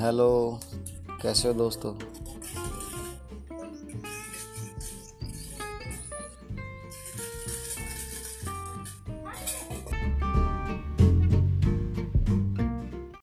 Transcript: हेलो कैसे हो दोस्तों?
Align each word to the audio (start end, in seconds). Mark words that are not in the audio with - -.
हेलो 0.00 0.60
कैसे 1.22 1.48
हो 1.48 1.54
दोस्तों? 1.54 1.92